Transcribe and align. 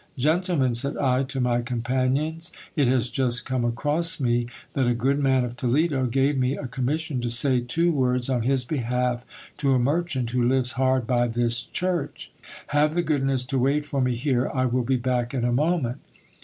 Gentlemen, 0.17 0.73
said 0.73 0.97
I 0.97 1.21
to 1.25 1.39
my 1.39 1.61
companions, 1.61 2.51
it 2.75 2.87
has 2.87 3.07
just 3.07 3.45
come 3.45 3.63
across 3.63 4.19
me 4.19 4.47
that 4.73 4.87
a 4.87 4.95
good 4.95 5.19
man 5.19 5.43
of 5.45 5.55
Toledo 5.55 6.07
gave 6.07 6.39
me 6.39 6.57
a 6.57 6.65
commission 6.67 7.21
to 7.21 7.29
say 7.29 7.59
two 7.61 7.91
words 7.91 8.27
on 8.27 8.41
his 8.41 8.65
behalf 8.65 9.23
to 9.57 9.75
a 9.75 9.77
merchant 9.77 10.31
who 10.31 10.41
lives 10.43 10.71
hard 10.71 11.05
by 11.05 11.27
this 11.27 11.61
church. 11.61 12.31
Have 12.69 12.95
the 12.95 13.03
goodness 13.03 13.45
to 13.45 13.59
wait 13.59 13.85
for 13.85 14.01
me 14.01 14.15
here, 14.15 14.49
I 14.51 14.65
will 14.65 14.83
be 14.83 14.97
back 14.97 15.35
in 15.35 15.43
a 15.45 15.51
moment. 15.53 15.99